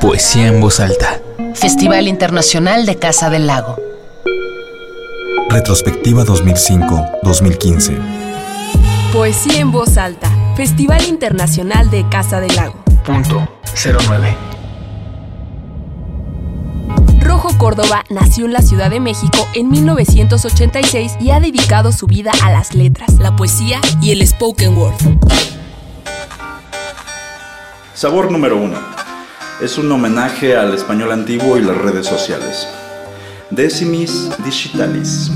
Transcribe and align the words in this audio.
Poesía 0.00 0.46
en 0.46 0.60
voz 0.60 0.78
alta. 0.78 1.20
Festival 1.54 2.06
Internacional 2.06 2.86
de 2.86 2.96
Casa 2.96 3.28
del 3.28 3.48
Lago. 3.48 3.76
Retrospectiva 5.50 6.24
2005-2015. 6.24 7.98
Poesía 9.12 9.58
en 9.58 9.72
voz 9.72 9.96
alta. 9.96 10.30
Festival 10.56 11.04
Internacional 11.08 11.90
de 11.90 12.08
Casa 12.08 12.38
del 12.40 12.54
Lago. 12.54 12.76
Punto 13.04 13.48
09. 13.74 14.36
Rojo 17.20 17.48
Córdoba 17.58 18.04
nació 18.10 18.44
en 18.44 18.52
la 18.52 18.62
Ciudad 18.62 18.90
de 18.90 19.00
México 19.00 19.48
en 19.54 19.70
1986 19.70 21.16
y 21.20 21.30
ha 21.30 21.40
dedicado 21.40 21.90
su 21.90 22.06
vida 22.06 22.30
a 22.44 22.52
las 22.52 22.74
letras, 22.74 23.14
la 23.18 23.34
poesía 23.34 23.80
y 24.00 24.12
el 24.12 24.24
spoken 24.24 24.78
word. 24.78 24.94
Sabor 27.96 28.30
número 28.30 28.58
uno. 28.58 28.76
Es 29.62 29.78
un 29.78 29.90
homenaje 29.90 30.54
al 30.54 30.74
español 30.74 31.12
antiguo 31.12 31.56
y 31.56 31.62
las 31.62 31.78
redes 31.78 32.04
sociales. 32.04 32.68
Decimis 33.50 34.28
digitalis. 34.44 35.30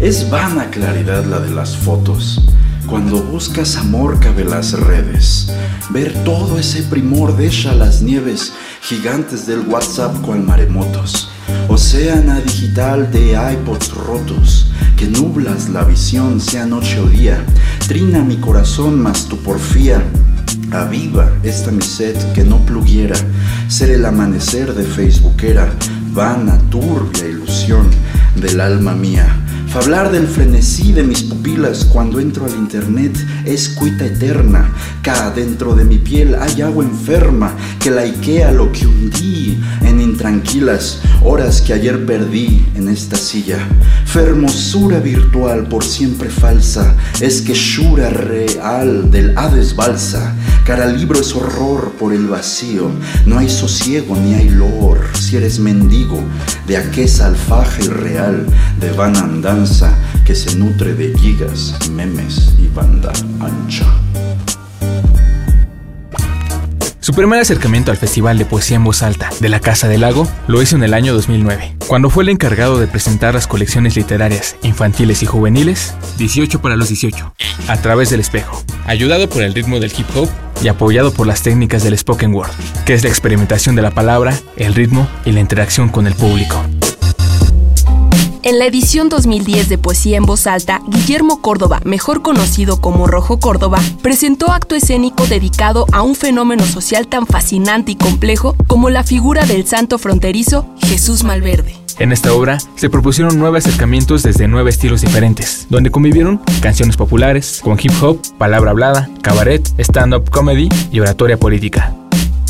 Es 0.00 0.28
vana 0.28 0.68
claridad 0.68 1.24
la 1.26 1.38
de 1.38 1.50
las 1.50 1.76
fotos. 1.76 2.42
Cuando 2.88 3.22
buscas 3.22 3.76
amor 3.76 4.18
cabe 4.18 4.44
las 4.44 4.72
redes. 4.72 5.52
Ver 5.90 6.12
todo 6.24 6.58
ese 6.58 6.82
primor 6.82 7.36
deja 7.36 7.72
las 7.72 8.02
nieves 8.02 8.52
gigantes 8.82 9.46
del 9.46 9.60
WhatsApp 9.60 10.20
cual 10.22 10.42
maremotos. 10.42 11.30
Océana 11.68 12.40
digital 12.40 13.12
de 13.12 13.38
iPods 13.52 13.94
rotos, 13.94 14.72
que 14.96 15.06
nublas 15.06 15.68
la 15.68 15.84
visión 15.84 16.40
sea 16.40 16.66
noche 16.66 16.98
o 16.98 17.06
día. 17.06 17.46
Trina 17.86 18.24
mi 18.24 18.38
corazón 18.38 19.00
más 19.00 19.26
tu 19.26 19.36
porfía. 19.36 20.02
Aviva 20.70 21.32
esta 21.42 21.70
mi 21.70 21.82
sed 21.82 22.16
que 22.34 22.44
no 22.44 22.64
pluguiera, 22.66 23.16
ser 23.68 23.90
el 23.90 24.04
amanecer 24.04 24.74
de 24.74 24.84
Facebookera, 24.84 25.72
vana, 26.12 26.58
turbia 26.70 27.26
ilusión 27.26 27.88
del 28.36 28.60
alma 28.60 28.94
mía. 28.94 29.26
Fablar 29.68 30.10
del 30.10 30.26
frenesí 30.26 30.92
de 30.92 31.02
mis 31.02 31.22
pupilas 31.22 31.84
cuando 31.84 32.20
entro 32.20 32.46
al 32.46 32.54
internet 32.54 33.14
es 33.44 33.68
cuita 33.68 34.06
eterna. 34.06 34.72
Cá 35.02 35.30
dentro 35.30 35.74
de 35.74 35.84
mi 35.84 35.98
piel 35.98 36.34
hay 36.34 36.62
agua 36.62 36.84
enferma 36.84 37.54
que 37.78 37.90
laiquea 37.90 38.50
lo 38.50 38.72
que 38.72 38.86
hundí 38.86 39.58
en 39.82 40.00
intranquilas 40.00 41.00
horas 41.22 41.60
que 41.60 41.74
ayer 41.74 42.06
perdí 42.06 42.66
en 42.76 42.88
esta 42.88 43.16
silla. 43.16 43.58
Fermosura 44.06 45.00
virtual 45.00 45.68
por 45.68 45.84
siempre 45.84 46.30
falsa 46.30 46.94
es 47.20 47.42
que 47.42 47.52
shura 47.52 48.08
real 48.08 49.10
del 49.10 49.36
Hades 49.36 49.76
balsa. 49.76 50.34
Cara 50.68 50.84
libro 50.84 51.18
es 51.18 51.34
horror 51.34 51.92
por 51.98 52.12
el 52.12 52.26
vacío. 52.26 52.90
No 53.24 53.38
hay 53.38 53.48
sosiego 53.48 54.14
ni 54.14 54.34
hay 54.34 54.50
lor 54.50 55.00
si 55.18 55.38
eres 55.38 55.58
mendigo 55.58 56.22
de 56.66 56.76
aquesa 56.76 57.28
alfaje 57.28 57.86
irreal 57.86 58.44
de 58.78 58.92
vana 58.92 59.20
andanza 59.20 59.96
que 60.26 60.34
se 60.34 60.56
nutre 60.56 60.92
de 60.92 61.16
gigas, 61.16 61.74
memes 61.92 62.52
y 62.58 62.68
banda 62.68 63.10
ancha. 63.40 63.86
Su 67.00 67.14
primer 67.14 67.40
acercamiento 67.40 67.90
al 67.90 67.96
Festival 67.96 68.36
de 68.36 68.44
Poesía 68.44 68.76
en 68.76 68.84
Voz 68.84 69.02
Alta 69.02 69.30
de 69.40 69.48
la 69.48 69.60
Casa 69.60 69.88
del 69.88 70.02
Lago 70.02 70.28
lo 70.48 70.60
hizo 70.60 70.76
en 70.76 70.82
el 70.82 70.92
año 70.92 71.14
2009, 71.14 71.76
cuando 71.86 72.10
fue 72.10 72.24
el 72.24 72.28
encargado 72.28 72.78
de 72.78 72.86
presentar 72.86 73.32
las 73.32 73.46
colecciones 73.46 73.96
literarias 73.96 74.56
infantiles 74.62 75.22
y 75.22 75.26
juveniles 75.26 75.94
18 76.18 76.60
para 76.60 76.76
los 76.76 76.88
18, 76.88 77.34
a 77.68 77.76
través 77.78 78.10
del 78.10 78.20
espejo, 78.20 78.62
ayudado 78.84 79.30
por 79.30 79.42
el 79.42 79.54
ritmo 79.54 79.80
del 79.80 79.90
hip 79.96 80.06
hop 80.14 80.28
y 80.62 80.68
apoyado 80.68 81.12
por 81.12 81.26
las 81.26 81.42
técnicas 81.42 81.82
del 81.82 81.96
spoken 81.96 82.34
word, 82.34 82.50
que 82.84 82.94
es 82.94 83.02
la 83.02 83.08
experimentación 83.08 83.76
de 83.76 83.82
la 83.82 83.90
palabra, 83.90 84.38
el 84.56 84.74
ritmo 84.74 85.08
y 85.24 85.32
la 85.32 85.40
interacción 85.40 85.88
con 85.88 86.06
el 86.06 86.14
público. 86.14 86.56
En 88.42 88.58
la 88.58 88.66
edición 88.66 89.08
2010 89.08 89.68
de 89.68 89.78
Poesía 89.78 90.16
en 90.16 90.24
Voz 90.24 90.46
Alta, 90.46 90.80
Guillermo 90.88 91.42
Córdoba, 91.42 91.80
mejor 91.84 92.22
conocido 92.22 92.80
como 92.80 93.06
Rojo 93.06 93.40
Córdoba, 93.40 93.78
presentó 94.00 94.52
acto 94.52 94.74
escénico 94.74 95.26
dedicado 95.26 95.86
a 95.92 96.02
un 96.02 96.14
fenómeno 96.14 96.64
social 96.64 97.08
tan 97.08 97.26
fascinante 97.26 97.92
y 97.92 97.96
complejo 97.96 98.56
como 98.66 98.90
la 98.90 99.02
figura 99.02 99.44
del 99.44 99.66
santo 99.66 99.98
fronterizo 99.98 100.66
Jesús 100.80 101.24
Malverde. 101.24 101.74
En 101.98 102.12
esta 102.12 102.32
obra 102.32 102.58
se 102.76 102.90
propusieron 102.90 103.40
nueve 103.40 103.58
acercamientos 103.58 104.22
desde 104.22 104.46
nueve 104.46 104.70
estilos 104.70 105.00
diferentes, 105.00 105.66
donde 105.68 105.90
convivieron 105.90 106.40
canciones 106.60 106.96
populares 106.96 107.60
con 107.62 107.76
hip 107.80 107.90
hop, 108.00 108.20
palabra 108.38 108.70
hablada, 108.70 109.10
cabaret, 109.20 109.68
stand-up 109.78 110.30
comedy 110.30 110.68
y 110.92 111.00
oratoria 111.00 111.36
política. 111.36 111.92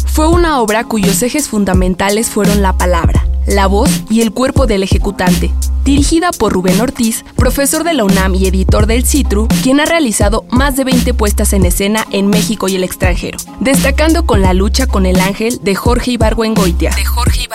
Fue 0.05 0.29
una 0.29 0.61
obra 0.61 0.85
cuyos 0.85 1.23
ejes 1.23 1.49
fundamentales 1.49 2.29
fueron 2.29 2.61
la 2.61 2.77
palabra, 2.77 3.27
la 3.47 3.67
voz 3.69 3.89
y 4.11 4.21
el 4.21 4.33
cuerpo 4.33 4.67
del 4.67 4.83
ejecutante, 4.83 5.51
dirigida 5.83 6.31
por 6.33 6.53
Rubén 6.53 6.79
Ortiz, 6.83 7.25
profesor 7.35 7.85
de 7.85 7.95
la 7.95 8.05
UNAM 8.05 8.35
y 8.35 8.49
editor 8.49 8.87
del 8.87 9.07
Citru, 9.07 9.49
quien 9.63 9.81
ha 9.81 9.87
realizado 9.87 10.45
más 10.51 10.77
de 10.77 10.85
20 10.85 11.15
puestas 11.15 11.55
en 11.55 11.65
escena 11.65 12.05
en 12.11 12.27
México 12.27 12.69
y 12.69 12.77
el 12.77 12.85
extranjero, 12.85 13.39
destacando 13.61 14.27
con 14.27 14.43
La 14.43 14.53
lucha 14.53 14.87
con 14.87 15.07
el 15.07 15.19
ángel 15.21 15.59
de 15.63 15.75
Jorge 15.75 16.11
Ibargüengoitia. 16.11 16.91
De 16.91 17.05
Jorge. 17.07 17.49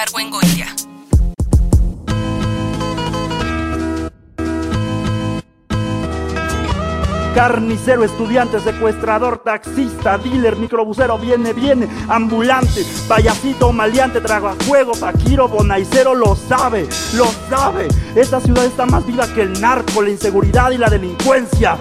Carnicero, 7.36 8.04
estudiante, 8.04 8.60
secuestrador, 8.60 9.40
taxista, 9.40 10.18
dealer, 10.20 10.56
microbusero, 10.56 11.18
viene, 11.18 11.52
viene, 11.54 11.88
ambulante, 12.08 12.86
payasito, 13.08 13.72
maleante, 13.72 14.22
fuego, 14.68 14.92
paquiro, 15.00 15.48
bonaicero, 15.48 16.14
lo 16.14 16.36
sabe, 16.36 16.88
lo 17.16 17.26
sabe. 17.50 17.88
Esta 18.16 18.40
ciudad 18.40 18.66
está 18.66 18.86
más 18.86 19.06
viva 19.08 19.28
que 19.34 19.42
el 19.42 19.60
narco, 19.60 20.04
la 20.04 20.12
inseguridad 20.12 20.72
y 20.72 20.78
la 20.78 20.90
delincuencia. 20.90 21.78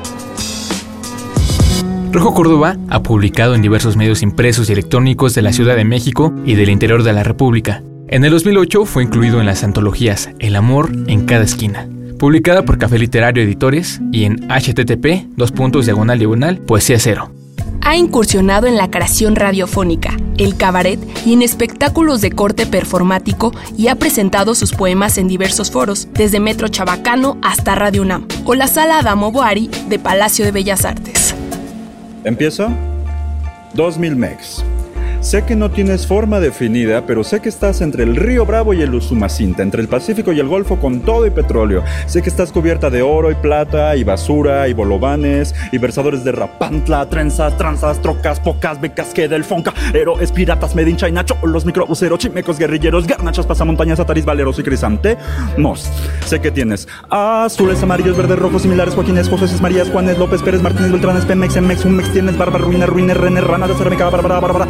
Rojo 2.12 2.34
Córdoba 2.34 2.76
ha 2.88 3.02
publicado 3.02 3.54
en 3.54 3.62
diversos 3.62 3.96
medios 3.96 4.22
impresos 4.22 4.68
y 4.68 4.72
electrónicos 4.72 5.34
de 5.34 5.42
la 5.42 5.52
Ciudad 5.52 5.76
de 5.76 5.84
México 5.84 6.32
y 6.44 6.54
del 6.54 6.68
interior 6.68 7.02
de 7.02 7.12
la 7.12 7.22
República. 7.22 7.82
En 8.08 8.24
el 8.24 8.30
2008 8.30 8.84
fue 8.84 9.02
incluido 9.02 9.40
en 9.40 9.46
las 9.46 9.64
antologías 9.64 10.28
El 10.38 10.56
amor 10.56 10.90
en 11.06 11.24
cada 11.24 11.44
esquina, 11.44 11.88
publicada 12.22 12.62
por 12.62 12.78
Café 12.78 13.00
Literario 13.00 13.42
Editores 13.42 14.00
y 14.12 14.26
en 14.26 14.46
http 14.48 15.26
diagonal 15.84 16.20
diagonal 16.20 16.58
poesía 16.58 17.00
cero. 17.00 17.32
Ha 17.80 17.96
incursionado 17.96 18.68
en 18.68 18.76
la 18.76 18.92
creación 18.92 19.34
radiofónica, 19.34 20.16
el 20.38 20.56
cabaret 20.56 21.00
y 21.26 21.32
en 21.32 21.42
espectáculos 21.42 22.20
de 22.20 22.30
corte 22.30 22.64
performático 22.64 23.52
y 23.76 23.88
ha 23.88 23.96
presentado 23.96 24.54
sus 24.54 24.70
poemas 24.72 25.18
en 25.18 25.26
diversos 25.26 25.72
foros, 25.72 26.06
desde 26.12 26.38
Metro 26.38 26.68
Chabacano 26.68 27.38
hasta 27.42 27.74
Radio 27.74 28.02
UNAM 28.02 28.28
o 28.44 28.54
la 28.54 28.68
Sala 28.68 29.00
Adamo 29.00 29.32
Boari 29.32 29.68
de 29.88 29.98
Palacio 29.98 30.44
de 30.44 30.52
Bellas 30.52 30.84
Artes. 30.84 31.34
¿Empiezo? 32.22 32.68
2000 33.74 34.14
megs. 34.14 34.64
Sé 35.22 35.44
que 35.44 35.54
no 35.54 35.70
tienes 35.70 36.08
forma 36.08 36.40
definida, 36.40 37.06
pero 37.06 37.22
sé 37.22 37.38
que 37.38 37.48
estás 37.48 37.80
entre 37.80 38.02
el 38.02 38.16
río 38.16 38.44
Bravo 38.44 38.74
y 38.74 38.82
el 38.82 38.92
Usumacinta, 38.92 39.62
entre 39.62 39.80
el 39.80 39.86
Pacífico 39.86 40.32
y 40.32 40.40
el 40.40 40.48
Golfo 40.48 40.80
con 40.80 41.02
todo 41.02 41.24
y 41.26 41.30
petróleo. 41.30 41.84
Sé 42.06 42.22
que 42.22 42.28
estás 42.28 42.50
cubierta 42.50 42.90
de 42.90 43.02
oro 43.02 43.30
y 43.30 43.36
plata 43.36 43.94
y 43.94 44.02
basura 44.02 44.66
y 44.66 44.72
bolovanes 44.72 45.54
y 45.70 45.78
versadores 45.78 46.24
de 46.24 46.32
rapantla, 46.32 47.08
trenzas, 47.08 47.56
tranzas, 47.56 48.02
trocas, 48.02 48.40
pocas, 48.40 48.80
becas, 48.80 49.14
que 49.14 49.28
del 49.28 49.44
fonca, 49.44 49.72
héroes, 49.94 50.32
piratas, 50.32 50.74
medin 50.74 50.96
Nacho, 51.12 51.36
los 51.44 51.64
microbuseros, 51.64 52.18
chimecos, 52.18 52.58
guerrilleros, 52.58 53.06
garnachas, 53.06 53.46
pasamontañas, 53.46 54.00
ataris, 54.00 54.24
valeros 54.24 54.58
y 54.58 54.64
crisantemos. 54.64 55.88
Sé 56.26 56.40
que 56.40 56.50
tienes 56.50 56.88
azules, 57.08 57.80
amarillos, 57.80 58.16
verdes, 58.16 58.40
rojos, 58.40 58.62
similares, 58.62 58.94
Joaquines, 58.94 59.28
José, 59.28 59.46
Marías, 59.62 59.88
Juanes, 59.88 60.18
López, 60.18 60.42
Pérez, 60.42 60.62
Martínez, 60.62 60.90
Beltranes, 60.90 61.24
Pemex, 61.26 61.54
Emex, 61.54 61.84
Unmex, 61.84 62.12
tienes 62.12 62.36
barba, 62.36 62.58
ruina, 62.58 62.86
ruina, 62.86 63.14
renes, 63.14 63.44
ranas 63.44 63.68
de 63.68 63.74
bárbara, 63.84 64.40
bárbara, 64.40 64.66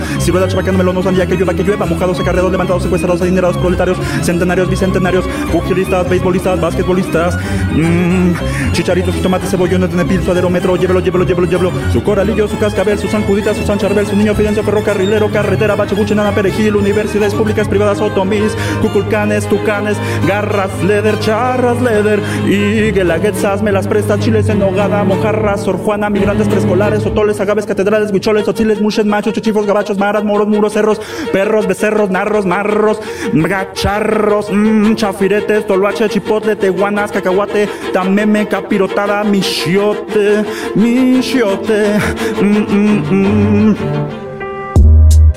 rueda, 0.50 0.72
melonos, 0.72 1.04
sandía, 1.04 1.26
que 1.26 1.36
llueva, 1.36 1.54
que 1.54 1.62
llueva, 1.62 1.86
mojados, 1.86 2.16
secarreados, 2.16 2.50
levantados, 2.50 2.82
secuestrados, 2.82 3.22
adinerados, 3.22 3.56
proletarios, 3.58 3.98
centenarios, 4.22 4.68
bicentenarios, 4.68 5.24
pugilistas, 5.52 6.08
beisbolistas, 6.08 6.60
basquetbolistas, 6.60 7.38
mmm, 7.72 8.32
chicharitos, 8.72 9.14
tomates, 9.22 9.50
cebollones, 9.50 9.90
nepil, 9.90 10.22
suadero, 10.22 10.50
metro, 10.50 10.76
llévelo, 10.76 11.00
llévelo, 11.00 11.24
llévelo, 11.24 11.46
llévelo, 11.46 11.72
su 11.92 12.02
coralillo, 12.02 12.48
su 12.48 12.58
cascabel, 12.58 12.98
su 12.98 13.08
sanjudita, 13.08 13.54
su 13.54 13.64
sancharbel, 13.64 14.06
su 14.06 14.16
niño 14.16 14.34
fidencio, 14.34 14.62
ferrocarrilero, 14.62 15.30
carretera, 15.30 15.76
bachebuche, 15.76 16.14
nada, 16.14 16.32
perejil, 16.32 16.76
universidades 16.76 17.34
públicas, 17.34 17.68
privadas, 17.68 18.00
otomis, 18.00 18.56
cuculcanes, 18.80 19.46
tucanes, 19.46 19.96
garras, 20.26 20.70
leder, 20.84 21.18
charras, 21.20 21.80
leder, 21.80 22.20
y 22.46 22.90
guelaguetzas, 22.92 23.62
me 23.62 23.72
las 23.72 23.86
prestas, 23.86 24.20
chiles 24.20 24.48
en 24.48 24.58
nogada, 24.58 25.04
mojarras, 25.04 25.62
sor 25.62 25.76
Juana, 25.76 26.10
migrantes 26.10 26.48
preescolares, 26.48 27.04
otoles, 27.06 27.40
agaves, 27.40 27.66
catedrales, 27.66 28.12
huicholes, 28.12 28.48
otiles, 28.48 28.80
muches, 28.80 29.04
machos, 29.04 29.32
chuchifos, 29.32 29.66
gabachos, 29.66 29.98
maras, 29.98 30.24
moros, 30.32 30.48
muros, 30.48 30.72
cerros, 30.72 31.00
perros, 31.30 31.66
becerros, 31.66 32.10
narros, 32.10 32.46
marros, 32.46 32.98
gacharros, 33.34 34.50
mmm, 34.50 34.94
chafiretes, 34.94 35.66
toloache, 35.66 36.08
chipotle, 36.08 36.56
teguanas, 36.56 37.12
cacahuate, 37.12 37.68
tameme, 37.92 38.48
capirotada, 38.48 39.24
michiote, 39.24 40.44
michiote, 40.74 41.98
mm, 42.40 42.58
mm, 42.72 43.70
mm. 43.70 43.76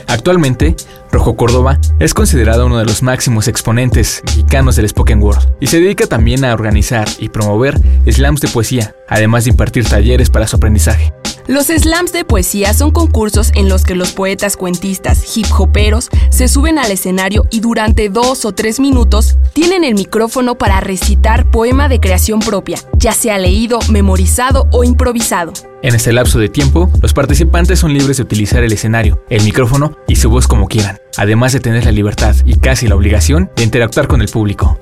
Actualmente, 0.07 0.75
Rojo 1.11 1.35
Córdoba 1.35 1.77
es 1.99 2.13
considerado 2.13 2.65
uno 2.67 2.77
de 2.77 2.85
los 2.85 3.03
máximos 3.03 3.49
exponentes 3.49 4.21
mexicanos 4.25 4.77
del 4.77 4.87
spoken 4.87 5.21
word 5.21 5.39
y 5.59 5.67
se 5.67 5.79
dedica 5.79 6.07
también 6.07 6.45
a 6.45 6.53
organizar 6.53 7.07
y 7.19 7.29
promover 7.29 7.79
slams 8.09 8.39
de 8.39 8.47
poesía, 8.47 8.95
además 9.09 9.43
de 9.43 9.51
impartir 9.51 9.85
talleres 9.87 10.29
para 10.29 10.47
su 10.47 10.55
aprendizaje. 10.55 11.13
Los 11.47 11.67
slams 11.67 12.11
de 12.11 12.25
poesía 12.25 12.73
son 12.73 12.89
concursos 12.89 13.51
en 13.53 13.69
los 13.69 13.83
que 13.83 13.93
los 13.93 14.13
poetas 14.13 14.57
cuentistas 14.57 15.37
hip 15.37 15.45
hoperos 15.55 16.09
se 16.31 16.47
suben 16.47 16.79
al 16.79 16.89
escenario 16.89 17.45
y 17.51 17.59
durante 17.59 18.09
dos 18.09 18.45
o 18.45 18.53
tres 18.53 18.79
minutos 18.79 19.37
tienen 19.53 19.83
el 19.83 19.93
micrófono 19.93 20.57
para 20.57 20.81
recitar 20.81 21.51
poema 21.51 21.87
de 21.87 21.99
creación 21.99 22.39
propia, 22.39 22.79
ya 22.97 23.11
sea 23.11 23.37
leído, 23.37 23.77
memorizado 23.91 24.67
o 24.71 24.83
improvisado. 24.83 25.53
En 25.83 25.93
este 25.93 26.13
lapso 26.13 26.39
de 26.39 26.49
tiempo, 26.49 26.89
los 26.99 27.13
participantes 27.13 27.77
son 27.77 27.93
libres 27.93 28.17
de 28.17 28.23
utilizar 28.23 28.63
el 28.63 28.73
escenario, 28.73 29.23
el 29.29 29.43
micrófono 29.43 29.95
y 30.07 30.15
su 30.15 30.31
voz 30.31 30.47
como 30.47 30.67
quieran, 30.67 30.97
además 31.15 31.53
de 31.53 31.59
tener 31.59 31.85
la 31.85 31.91
libertad 31.91 32.35
y 32.43 32.57
casi 32.57 32.87
la 32.87 32.95
obligación 32.95 33.51
de 33.55 33.65
interactuar 33.65 34.07
con 34.07 34.23
el 34.23 34.29
público. 34.29 34.79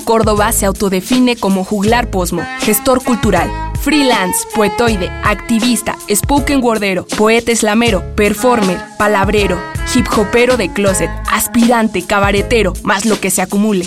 Córdoba 0.00 0.50
se 0.52 0.66
autodefine 0.66 1.36
como 1.36 1.64
juglar 1.64 2.10
posmo, 2.10 2.42
gestor 2.60 3.04
cultural, 3.04 3.50
freelance, 3.80 4.46
poetoide, 4.54 5.08
activista, 5.24 5.96
spoken 6.12 6.62
wordero, 6.62 7.06
poeta 7.18 7.54
slamero, 7.54 8.02
performer, 8.16 8.78
palabrero, 8.98 9.58
hip 9.94 10.06
hopero 10.16 10.56
de 10.56 10.72
closet, 10.72 11.10
aspirante, 11.30 12.02
cabaretero, 12.02 12.72
más 12.82 13.04
lo 13.04 13.20
que 13.20 13.30
se 13.30 13.42
acumule. 13.42 13.84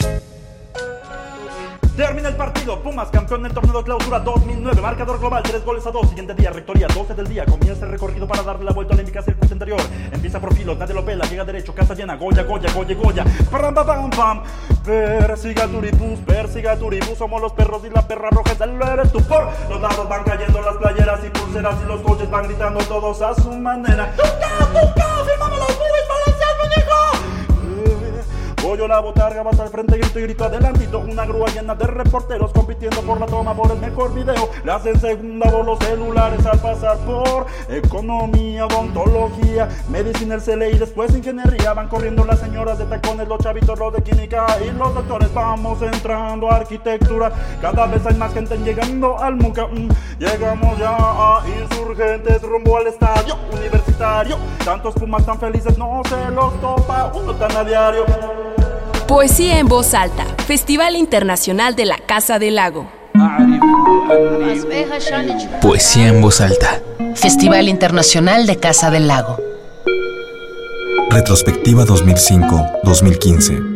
Termina 1.95 2.27
el 2.27 2.35
partido, 2.35 2.81
Pumas 2.83 3.07
campeón 3.09 3.43
del 3.43 3.53
torneo 3.53 3.77
de 3.77 3.83
clausura 3.85 4.19
2009, 4.19 4.81
marcador 4.81 5.17
global 5.17 5.41
3 5.41 5.63
goles 5.63 5.87
a 5.87 5.91
2, 5.91 6.09
siguiente 6.09 6.33
día, 6.33 6.49
rectoría 6.49 6.87
12 6.87 7.13
del 7.13 7.25
día, 7.25 7.45
comienza 7.45 7.85
el 7.85 7.91
recorrido 7.91 8.27
para 8.27 8.43
darle 8.43 8.65
la 8.65 8.73
vuelta 8.73 8.95
olímpica 8.95 9.21
circuito 9.21 9.53
interior, 9.53 9.79
empieza 10.11 10.41
por 10.41 10.53
filo, 10.53 10.75
nadie 10.75 10.93
lo 10.93 11.05
pela, 11.05 11.25
llega 11.25 11.45
derecho, 11.45 11.73
casa 11.73 11.93
llena, 11.93 12.17
Goya, 12.17 12.43
Goya, 12.43 12.69
Goya, 12.73 12.95
Goya, 12.95 13.25
pam, 13.49 13.73
pam, 13.73 14.09
pam, 14.09 14.43
persiga 14.83 15.67
turibus, 15.67 16.19
persiga 16.19 16.75
turibus, 16.75 17.17
somos 17.17 17.41
los 17.41 17.53
perros 17.53 17.81
y 17.85 17.89
la 17.89 18.05
perra 18.05 18.29
roja, 18.29 18.51
el 18.61 18.81
eres 18.81 19.11
tú. 19.13 19.21
Por, 19.23 19.47
los 19.69 19.79
lados 19.79 20.09
van 20.09 20.25
cayendo 20.25 20.61
las 20.61 20.75
playeras 20.75 21.21
y 21.25 21.29
pulseras 21.29 21.75
y 21.81 21.87
los 21.87 22.01
coches 22.01 22.29
van 22.29 22.45
gritando 22.45 22.81
todos 22.81 23.21
a 23.21 23.33
su 23.35 23.51
manera, 23.53 24.13
¡Tuca, 24.17 24.67
tuca, 24.73 25.15
Pollo 28.65 28.87
la 28.87 28.99
botarga, 28.99 29.43
vas 29.43 29.59
al 29.59 29.69
frente, 29.69 29.95
grito 29.95 30.17
y 30.17 30.23
grito 30.23 30.43
adelantito. 30.43 30.97
Una 30.97 31.23
grúa 31.23 31.47
llena 31.49 31.75
de 31.75 31.85
reporteros 31.85 32.51
compitiendo 32.51 32.99
por 33.03 33.19
la 33.19 33.27
toma 33.27 33.55
por 33.55 33.71
el 33.71 33.77
mejor 33.77 34.11
video. 34.11 34.49
Le 34.63 34.71
hacen 34.71 34.99
segunda 34.99 35.51
los 35.51 35.77
celulares 35.77 36.43
al 36.47 36.59
pasar 36.59 36.97
por 37.05 37.45
economía, 37.69 38.65
odontología, 38.65 39.69
medicina, 39.87 40.33
el 40.33 40.41
CLE 40.41 40.71
y 40.71 40.79
después 40.79 41.15
ingeniería. 41.15 41.75
Van 41.75 41.87
corriendo 41.87 42.25
las 42.25 42.39
señoras 42.39 42.79
de 42.79 42.85
tacones, 42.85 43.27
los 43.27 43.37
chavitos, 43.37 43.77
los 43.77 43.93
de 43.93 44.01
química 44.01 44.47
y 44.59 44.75
los 44.75 44.95
doctores. 44.95 45.31
Vamos 45.31 45.79
entrando 45.83 46.49
a 46.49 46.55
arquitectura. 46.55 47.31
Cada 47.61 47.85
vez 47.85 48.03
hay 48.07 48.15
más 48.15 48.33
gente 48.33 48.57
llegando 48.57 49.19
al 49.21 49.35
MUCA. 49.35 49.67
Mm, 49.67 49.89
llegamos 50.17 50.79
ya 50.79 50.89
a 50.89 51.43
insurgentes 51.75 52.41
rumbo 52.41 52.77
al 52.77 52.87
estadio 52.87 53.37
universitario. 53.51 54.37
Tantos 54.63 54.93
pumas 54.95 55.25
tan 55.25 55.39
felices 55.39 55.77
no 55.77 56.01
se 56.07 56.31
los 56.31 56.59
topa 56.61 57.11
uno 57.13 57.33
tan 57.35 57.55
a 57.55 57.63
diario. 57.63 58.05
Poesía 59.07 59.59
en 59.59 59.67
voz 59.67 59.93
alta, 59.93 60.25
Festival 60.47 60.95
Internacional 60.95 61.75
de 61.75 61.85
la 61.85 61.97
Casa 61.97 62.39
del 62.39 62.55
Lago. 62.55 62.87
Poesía 65.61 66.07
en 66.07 66.21
voz 66.21 66.41
alta. 66.41 66.81
Festival 67.15 67.69
Internacional 67.69 68.47
de 68.47 68.57
Casa 68.57 68.89
del 68.89 69.07
Lago. 69.07 69.37
Retrospectiva 71.09 71.85
2005-2015. 71.85 73.74